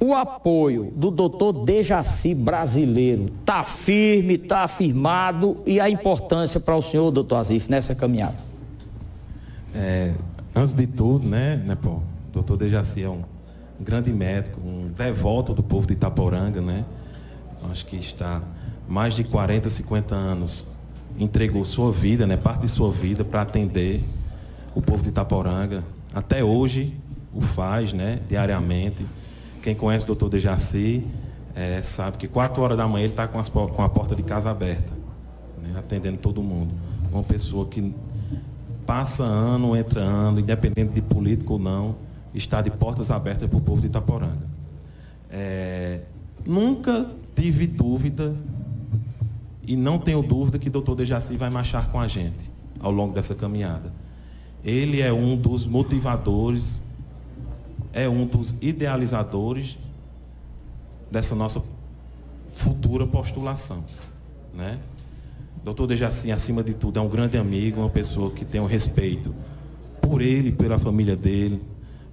o 0.00 0.14
apoio 0.14 0.92
do 0.94 1.10
doutor 1.10 1.64
Dejaci 1.64 2.34
brasileiro 2.34 3.32
está 3.40 3.64
firme, 3.64 4.34
está 4.34 4.64
afirmado 4.64 5.58
e 5.66 5.80
a 5.80 5.90
importância 5.90 6.60
para 6.60 6.76
o 6.76 6.82
senhor, 6.82 7.10
doutor 7.10 7.36
Azif, 7.36 7.68
nessa 7.70 7.94
caminhada? 7.94 8.36
É, 9.74 10.12
antes 10.54 10.74
de 10.74 10.86
tudo, 10.86 11.26
né, 11.26 11.56
né 11.64 11.74
pô, 11.74 11.90
o 11.90 12.02
doutor 12.32 12.56
Dejaci 12.56 13.02
é 13.02 13.08
um 13.08 13.22
grande 13.80 14.12
médico, 14.12 14.60
um 14.60 14.88
devoto 14.96 15.52
do 15.52 15.62
povo 15.62 15.86
de 15.86 15.94
Itaporanga, 15.94 16.60
né? 16.60 16.84
Acho 17.70 17.86
que 17.86 17.96
está 17.96 18.42
mais 18.88 19.14
de 19.14 19.24
40, 19.24 19.68
50 19.68 20.14
anos, 20.14 20.66
entregou 21.18 21.64
sua 21.64 21.92
vida, 21.92 22.26
né, 22.26 22.36
parte 22.36 22.62
de 22.62 22.68
sua 22.68 22.92
vida 22.92 23.24
para 23.24 23.42
atender 23.42 24.00
o 24.74 24.80
povo 24.80 25.02
de 25.02 25.08
Itaporanga. 25.08 25.82
Até 26.14 26.42
hoje 26.42 26.94
o 27.34 27.40
faz, 27.40 27.92
né, 27.92 28.20
diariamente. 28.28 29.04
Quem 29.68 29.74
conhece 29.74 30.04
o 30.04 30.06
doutor 30.06 30.30
Dejaci 30.30 31.04
é, 31.54 31.82
sabe 31.82 32.16
que 32.16 32.26
4 32.26 32.62
horas 32.62 32.74
da 32.78 32.88
manhã 32.88 33.04
ele 33.04 33.12
está 33.12 33.28
com, 33.28 33.38
com, 33.42 33.82
a 33.82 33.88
porta 33.90 34.16
de 34.16 34.22
casa 34.22 34.50
aberta, 34.50 34.94
né, 35.60 35.74
atendendo 35.78 36.16
todo 36.16 36.42
mundo. 36.42 36.72
Uma 37.12 37.22
pessoa 37.22 37.66
que 37.66 37.94
passa 38.86 39.24
ano, 39.24 39.76
entra 39.76 40.00
ano, 40.00 40.40
independente 40.40 40.94
de 40.94 41.02
político 41.02 41.52
ou 41.52 41.58
não, 41.58 41.96
está 42.32 42.62
de 42.62 42.70
portas 42.70 43.10
abertas 43.10 43.46
para 43.46 43.58
o 43.58 43.60
povo 43.60 43.82
de 43.82 43.88
Itaporanga. 43.88 44.48
É, 45.30 46.00
nunca 46.46 47.06
tive 47.36 47.66
dúvida 47.66 48.34
e 49.66 49.76
não 49.76 49.98
tenho 49.98 50.22
dúvida 50.22 50.58
que 50.58 50.70
o 50.70 50.72
doutor 50.72 50.94
Dejaci 50.94 51.36
vai 51.36 51.50
marchar 51.50 51.90
com 51.90 52.00
a 52.00 52.08
gente 52.08 52.50
ao 52.80 52.90
longo 52.90 53.12
dessa 53.12 53.34
caminhada. 53.34 53.92
Ele 54.64 55.02
é 55.02 55.12
um 55.12 55.36
dos 55.36 55.66
motivadores, 55.66 56.80
é 57.92 58.08
um 58.08 58.26
dos 58.26 58.54
idealizadores 58.60 59.78
dessa 61.10 61.34
nossa 61.34 61.62
futura 62.48 63.06
postulação. 63.06 63.84
Né? 64.54 64.78
Doutor 65.64 65.86
Dejaci, 65.86 66.30
acima 66.30 66.62
de 66.62 66.74
tudo, 66.74 66.98
é 66.98 67.02
um 67.02 67.08
grande 67.08 67.36
amigo, 67.36 67.80
uma 67.80 67.90
pessoa 67.90 68.30
que 68.30 68.44
tem 68.44 68.60
um 68.60 68.66
respeito 68.66 69.34
por 70.00 70.22
ele, 70.22 70.52
pela 70.52 70.78
família 70.78 71.16
dele, 71.16 71.62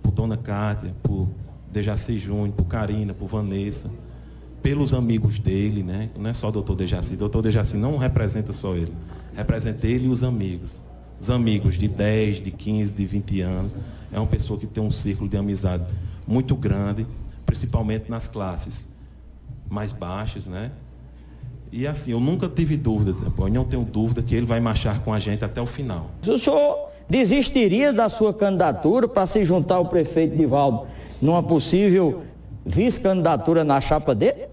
por 0.01 0.11
Dona 0.11 0.37
Cátia, 0.37 0.93
por 1.01 1.27
Dejaci 1.71 2.17
Júnior, 2.17 2.51
por 2.51 2.65
Karina, 2.65 3.13
por 3.13 3.27
Vanessa, 3.27 3.89
pelos 4.61 4.93
amigos 4.93 5.39
dele, 5.39 5.83
né? 5.83 6.09
Não 6.17 6.29
é 6.29 6.33
só 6.33 6.49
o 6.49 6.51
doutor 6.51 6.75
Dejaci. 6.75 7.13
O 7.13 7.17
doutor 7.17 7.41
Dejaci 7.43 7.77
não 7.77 7.97
representa 7.97 8.51
só 8.51 8.75
ele. 8.75 8.93
Representa 9.35 9.85
ele 9.85 10.05
e 10.05 10.09
os 10.09 10.23
amigos. 10.23 10.81
Os 11.19 11.29
amigos 11.29 11.77
de 11.77 11.87
10, 11.87 12.43
de 12.43 12.51
15, 12.51 12.93
de 12.93 13.05
20 13.05 13.41
anos. 13.41 13.75
É 14.11 14.19
uma 14.19 14.27
pessoa 14.27 14.59
que 14.59 14.67
tem 14.67 14.83
um 14.83 14.91
círculo 14.91 15.29
de 15.29 15.37
amizade 15.37 15.85
muito 16.27 16.55
grande, 16.55 17.05
principalmente 17.45 18.09
nas 18.09 18.27
classes 18.27 18.87
mais 19.69 19.91
baixas, 19.91 20.45
né? 20.45 20.71
E 21.71 21.85
assim, 21.85 22.11
eu 22.11 22.19
nunca 22.19 22.47
tive 22.47 22.77
dúvida, 22.77 23.15
eu 23.37 23.49
não 23.49 23.65
tenho 23.65 23.83
dúvida 23.83 24.21
que 24.21 24.33
ele 24.33 24.45
vai 24.45 24.59
marchar 24.59 24.99
com 25.01 25.13
a 25.13 25.19
gente 25.19 25.43
até 25.43 25.61
o 25.61 25.65
final. 25.65 26.11
O 26.25 26.37
senhor 26.37 26.89
desistiria 27.09 27.91
da 27.91 28.07
sua 28.07 28.33
candidatura 28.33 29.07
para 29.07 29.25
se 29.25 29.43
juntar 29.43 29.75
ao 29.75 29.85
prefeito 29.85 30.35
Divaldo 30.35 30.87
numa 31.21 31.43
possível 31.43 32.23
vice-candidatura 32.65 33.63
na 33.63 33.79
chapa 33.81 34.15
dele? 34.15 34.47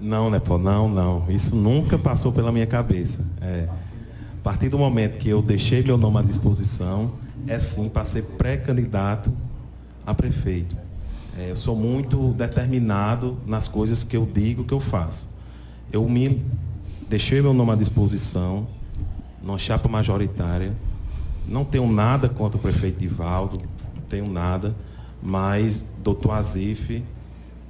Não, 0.00 0.30
né, 0.30 0.38
pô, 0.38 0.56
não, 0.58 0.88
não. 0.88 1.24
Isso 1.28 1.56
nunca 1.56 1.98
passou 1.98 2.30
pela 2.30 2.52
minha 2.52 2.66
cabeça. 2.66 3.24
É, 3.42 3.68
a 4.38 4.40
partir 4.40 4.68
do 4.68 4.78
momento 4.78 5.18
que 5.18 5.28
eu 5.28 5.42
deixei 5.42 5.82
meu 5.82 5.98
nome 5.98 6.18
à 6.18 6.22
disposição, 6.22 7.12
é 7.46 7.58
sim 7.58 7.88
para 7.88 8.04
ser 8.04 8.22
pré-candidato 8.22 9.32
a 10.06 10.14
prefeito. 10.14 10.76
É, 11.36 11.50
eu 11.50 11.56
sou 11.56 11.74
muito 11.74 12.32
determinado 12.34 13.36
nas 13.44 13.66
coisas 13.66 14.04
que 14.04 14.16
eu 14.16 14.24
digo, 14.24 14.64
que 14.64 14.72
eu 14.72 14.80
faço. 14.80 15.28
Eu 15.92 16.08
me 16.08 16.40
deixei 17.08 17.42
meu 17.42 17.52
nome 17.52 17.72
à 17.72 17.74
disposição, 17.74 18.68
numa 19.42 19.58
chapa 19.58 19.88
majoritária, 19.88 20.72
não 21.46 21.64
tenho 21.64 21.90
nada 21.90 22.28
contra 22.28 22.58
o 22.58 22.60
prefeito 22.60 23.00
Divaldo, 23.00 23.58
não 23.96 24.02
tenho 24.02 24.30
nada, 24.30 24.74
mas 25.20 25.84
doutor 26.02 26.32
Azif 26.32 27.02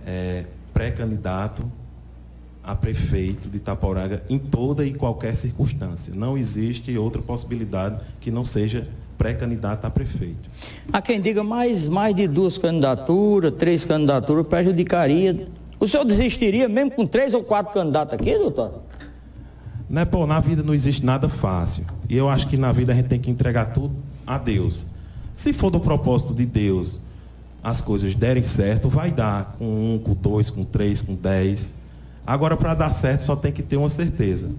é 0.06 0.44
pré-candidato 0.74 1.64
a 2.68 2.74
prefeito 2.74 3.48
de 3.48 3.56
Itaporanga 3.56 4.22
em 4.28 4.38
toda 4.38 4.84
e 4.84 4.92
qualquer 4.92 5.34
circunstância. 5.34 6.12
Não 6.14 6.36
existe 6.36 6.94
outra 6.98 7.22
possibilidade 7.22 7.98
que 8.20 8.30
não 8.30 8.44
seja 8.44 8.86
pré-candidato 9.16 9.86
a 9.86 9.90
prefeito. 9.90 10.50
Há 10.92 11.00
quem 11.00 11.18
diga 11.18 11.42
mais, 11.42 11.88
mais 11.88 12.14
de 12.14 12.28
duas 12.28 12.58
candidaturas, 12.58 13.54
três 13.54 13.86
candidaturas, 13.86 14.46
prejudicaria. 14.46 15.48
O 15.80 15.88
senhor 15.88 16.04
desistiria 16.04 16.68
mesmo 16.68 16.90
com 16.90 17.06
três 17.06 17.32
ou 17.32 17.42
quatro 17.42 17.72
candidatos 17.72 18.12
aqui, 18.12 18.36
doutor? 18.36 18.82
Né, 19.88 20.04
pô, 20.04 20.26
na 20.26 20.38
vida 20.38 20.62
não 20.62 20.74
existe 20.74 21.02
nada 21.02 21.26
fácil. 21.30 21.86
E 22.06 22.18
eu 22.18 22.28
acho 22.28 22.48
que 22.48 22.58
na 22.58 22.70
vida 22.70 22.92
a 22.92 22.94
gente 22.94 23.08
tem 23.08 23.18
que 23.18 23.30
entregar 23.30 23.72
tudo 23.72 23.96
a 24.26 24.36
Deus. 24.36 24.86
Se 25.32 25.54
for 25.54 25.70
do 25.70 25.80
propósito 25.80 26.34
de 26.34 26.44
Deus, 26.44 27.00
as 27.64 27.80
coisas 27.80 28.14
derem 28.14 28.42
certo, 28.42 28.90
vai 28.90 29.10
dar 29.10 29.56
com 29.58 29.64
um, 29.64 29.98
com 29.98 30.12
dois, 30.12 30.50
com 30.50 30.64
três, 30.64 31.00
com 31.00 31.14
dez. 31.14 31.77
Agora, 32.28 32.58
para 32.58 32.74
dar 32.74 32.92
certo, 32.92 33.22
só 33.22 33.34
tem 33.34 33.50
que 33.50 33.62
ter 33.62 33.78
uma 33.78 33.88
certeza. 33.88 34.50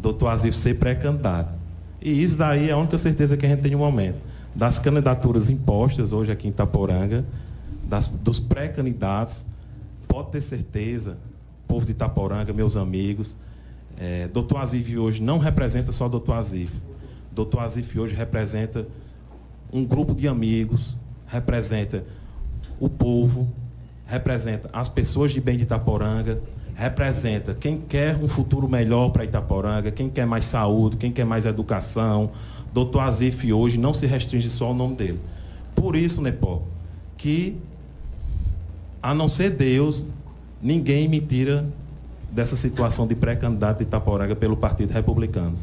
Doutor 0.00 0.30
Azif 0.30 0.56
ser 0.56 0.76
pré-candidato. 0.80 1.54
E 2.02 2.20
isso 2.20 2.36
daí 2.36 2.70
é 2.70 2.72
a 2.72 2.76
única 2.76 2.98
certeza 2.98 3.36
que 3.36 3.46
a 3.46 3.48
gente 3.48 3.62
tem 3.62 3.70
no 3.70 3.78
momento. 3.78 4.16
Das 4.52 4.80
candidaturas 4.80 5.48
impostas 5.48 6.12
hoje 6.12 6.32
aqui 6.32 6.48
em 6.48 6.50
Itaporanga, 6.50 7.24
das, 7.84 8.08
dos 8.08 8.40
pré-candidatos, 8.40 9.46
pode 10.08 10.32
ter 10.32 10.40
certeza, 10.40 11.16
povo 11.68 11.86
de 11.86 11.92
Itaporanga, 11.92 12.52
meus 12.52 12.76
amigos, 12.76 13.36
é, 13.96 14.26
doutor 14.26 14.56
Azif 14.56 14.98
hoje 14.98 15.22
não 15.22 15.38
representa 15.38 15.92
só 15.92 16.08
doutor 16.08 16.32
Azif. 16.32 16.72
Doutor 17.30 17.60
Azif 17.60 17.96
hoje 17.96 18.12
representa 18.16 18.88
um 19.72 19.84
grupo 19.84 20.16
de 20.16 20.26
amigos, 20.26 20.96
representa 21.28 22.02
o 22.80 22.88
povo, 22.88 23.48
representa 24.06 24.68
as 24.72 24.88
pessoas 24.88 25.32
de 25.32 25.40
bem 25.40 25.56
de 25.56 25.62
Itaporanga, 25.62 26.40
representa 26.74 27.54
quem 27.54 27.80
quer 27.80 28.16
um 28.16 28.28
futuro 28.28 28.68
melhor 28.68 29.10
para 29.10 29.24
Itaporanga, 29.24 29.90
quem 29.90 30.10
quer 30.10 30.26
mais 30.26 30.44
saúde, 30.44 30.96
quem 30.96 31.12
quer 31.12 31.24
mais 31.24 31.44
educação. 31.44 32.30
Doutor 32.72 33.00
Azif 33.00 33.52
hoje 33.52 33.78
não 33.78 33.94
se 33.94 34.06
restringe 34.06 34.50
só 34.50 34.66
ao 34.66 34.74
nome 34.74 34.96
dele. 34.96 35.20
Por 35.74 35.96
isso, 35.96 36.20
Nepó, 36.20 36.62
que 37.16 37.56
a 39.02 39.14
não 39.14 39.28
ser 39.28 39.50
Deus, 39.50 40.04
ninguém 40.60 41.08
me 41.08 41.20
tira 41.20 41.64
dessa 42.30 42.56
situação 42.56 43.06
de 43.06 43.14
pré-candidato 43.14 43.78
de 43.78 43.84
Itaporanga 43.84 44.34
pelo 44.34 44.56
Partido 44.56 44.92
Republicano. 44.92 45.54